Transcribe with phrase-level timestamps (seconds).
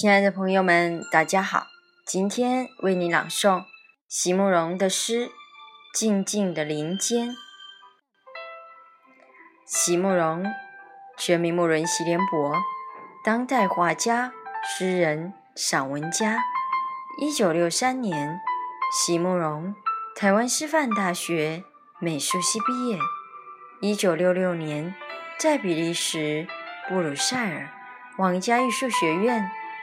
[0.00, 1.66] 亲爱的朋友们，大家好！
[2.06, 3.64] 今天为你朗诵
[4.06, 5.26] 席慕容的诗
[5.92, 7.30] 《静静的林间》。
[9.66, 10.46] 席慕容，
[11.18, 12.54] 全名慕容席联博，
[13.24, 14.32] 当代画家、
[14.62, 16.44] 诗人、散文家。
[17.20, 18.38] 一九六三年，
[18.92, 19.74] 席慕容
[20.14, 21.64] 台湾师范大学
[21.98, 23.00] 美术系毕业。
[23.80, 24.94] 一九六六年，
[25.40, 26.46] 在比利时
[26.88, 27.68] 布鲁塞尔
[28.16, 29.50] 皇家艺术学院。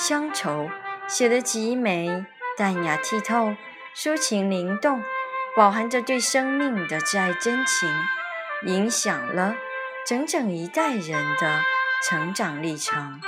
[0.00, 0.70] 乡愁
[1.08, 2.24] 写得极美，
[2.56, 3.56] 淡雅剔透，
[3.96, 5.02] 抒情灵动，
[5.56, 7.92] 饱含着对生命的挚爱真情，
[8.62, 9.56] 影响了
[10.06, 11.60] 整整一代人的
[12.08, 13.20] 成长历程。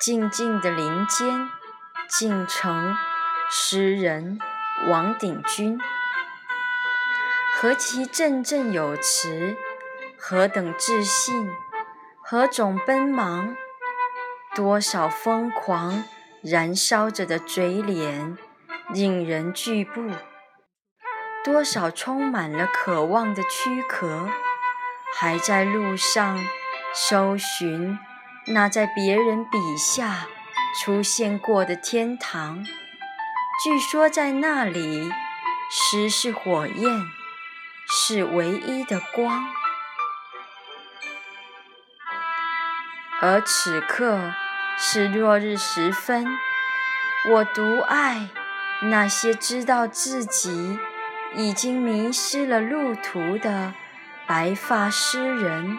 [0.00, 1.48] 静静的林间，
[2.08, 2.96] 进城，
[3.48, 4.40] 诗人
[4.88, 5.78] 王鼎钧。
[7.62, 9.54] 何其振振有词，
[10.16, 11.52] 何等自信，
[12.22, 13.54] 何种奔忙，
[14.54, 16.04] 多少疯狂
[16.42, 18.38] 燃烧着的嘴脸，
[18.88, 20.00] 令人惧步；
[21.44, 24.30] 多少充满了渴望的躯壳，
[25.18, 26.42] 还在路上
[26.94, 27.98] 搜寻
[28.46, 30.28] 那在别人笔下
[30.82, 32.64] 出现过的天堂。
[33.62, 35.12] 据说在那里，
[35.70, 37.19] 诗是火焰。
[38.12, 39.46] 是唯一的光，
[43.20, 44.32] 而此刻
[44.76, 46.26] 是落日时分。
[47.28, 48.30] 我独爱
[48.80, 50.80] 那些知道自己
[51.36, 53.74] 已经迷失了路途的
[54.26, 55.78] 白发诗人，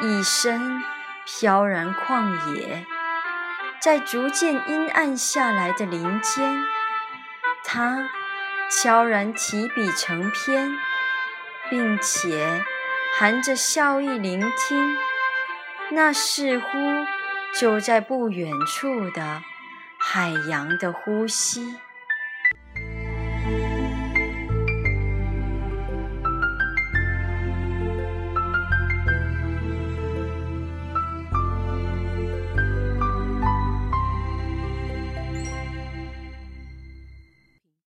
[0.00, 0.82] 一生
[1.24, 2.84] 飘然旷野，
[3.78, 6.64] 在逐渐阴暗下来的林间，
[7.62, 8.10] 他。
[8.70, 10.72] 悄然提笔成篇，
[11.70, 12.62] 并且
[13.18, 14.96] 含着笑意聆听，
[15.90, 16.66] 那似乎
[17.58, 19.42] 就在不远处的
[19.98, 21.76] 海洋的呼吸。